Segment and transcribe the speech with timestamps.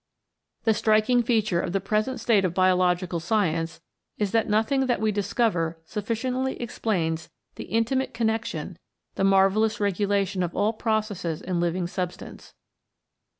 [0.63, 3.81] The striking feature of the present state of biological science
[4.17, 8.79] is that nothing that we dis cover sufficiently explains the intimate connection,
[9.13, 12.55] the marvellous regulation of all processes in living substance.